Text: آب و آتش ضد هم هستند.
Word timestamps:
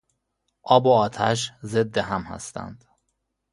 آب 0.63 0.85
و 0.85 0.89
آتش 0.91 1.51
ضد 1.63 1.97
هم 1.97 2.21
هستند. 2.21 2.85